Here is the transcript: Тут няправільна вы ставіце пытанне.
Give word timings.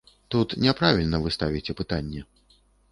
Тут 0.35 0.55
няправільна 0.65 1.21
вы 1.27 1.37
ставіце 1.39 1.71
пытанне. 1.85 2.29